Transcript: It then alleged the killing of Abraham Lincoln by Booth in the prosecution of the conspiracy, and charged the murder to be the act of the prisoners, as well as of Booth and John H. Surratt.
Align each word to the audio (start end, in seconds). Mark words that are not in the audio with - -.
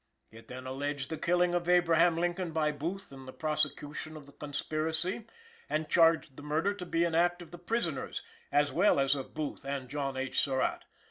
It 0.31 0.47
then 0.47 0.65
alleged 0.65 1.11
the 1.11 1.17
killing 1.19 1.53
of 1.53 1.69
Abraham 1.69 2.17
Lincoln 2.17 2.51
by 2.53 2.71
Booth 2.71 3.11
in 3.13 3.27
the 3.27 3.31
prosecution 3.31 4.17
of 4.17 4.25
the 4.25 4.31
conspiracy, 4.31 5.27
and 5.69 5.89
charged 5.91 6.37
the 6.37 6.41
murder 6.41 6.73
to 6.73 6.87
be 6.87 7.03
the 7.05 7.15
act 7.15 7.39
of 7.43 7.51
the 7.51 7.59
prisoners, 7.59 8.23
as 8.51 8.71
well 8.71 8.99
as 8.99 9.13
of 9.13 9.35
Booth 9.35 9.63
and 9.63 9.89
John 9.89 10.17
H. 10.17 10.39
Surratt. 10.39 10.85